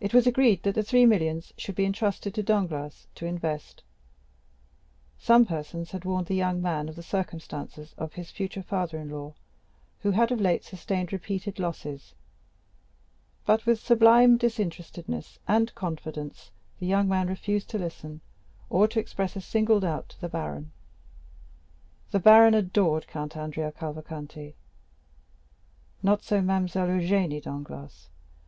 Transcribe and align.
It 0.00 0.12
was 0.12 0.26
agreed 0.26 0.64
that 0.64 0.74
the 0.74 0.82
three 0.82 1.06
millions 1.06 1.52
should 1.56 1.76
be 1.76 1.84
intrusted 1.84 2.34
to 2.34 2.42
Danglars 2.42 3.06
to 3.14 3.26
invest; 3.26 3.84
some 5.18 5.46
persons 5.46 5.92
had 5.92 6.04
warned 6.04 6.26
the 6.26 6.34
young 6.34 6.60
man 6.60 6.88
of 6.88 6.96
the 6.96 7.02
circumstances 7.04 7.94
of 7.96 8.14
his 8.14 8.32
future 8.32 8.64
father 8.64 8.98
in 8.98 9.08
law, 9.08 9.34
who 10.00 10.10
had 10.10 10.32
of 10.32 10.40
late 10.40 10.64
sustained 10.64 11.12
repeated 11.12 11.60
losses; 11.60 12.12
but 13.44 13.64
with 13.66 13.78
sublime 13.78 14.36
disinterestedness 14.36 15.38
and 15.46 15.72
confidence 15.76 16.50
the 16.80 16.86
young 16.86 17.06
man 17.06 17.28
refused 17.28 17.70
to 17.70 17.78
listen, 17.78 18.22
or 18.68 18.88
to 18.88 18.98
express 18.98 19.36
a 19.36 19.40
single 19.40 19.78
doubt 19.78 20.08
to 20.08 20.20
the 20.20 20.28
baron. 20.28 20.72
The 22.10 22.18
baron 22.18 22.54
adored 22.54 23.06
Count 23.06 23.36
Andrea 23.36 23.70
Cavalcanti; 23.70 24.56
not 26.02 26.24
so 26.24 26.42
Mademoiselle 26.42 26.88
Eugénie 26.88 27.40
Danglars. 27.40 28.08